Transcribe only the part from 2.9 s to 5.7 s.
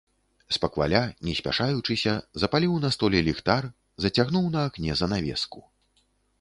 столі ліхтар, зацягнуў на акне занавеску.